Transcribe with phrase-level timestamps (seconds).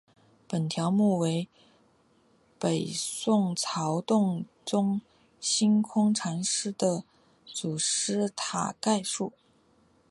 [0.47, 1.47] 本条目为
[2.59, 4.99] 北宋曹洞宗
[5.39, 7.03] 心空禅师的
[7.45, 9.31] 祖师塔概述。